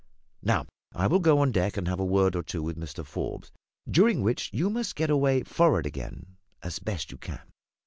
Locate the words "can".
7.19-7.41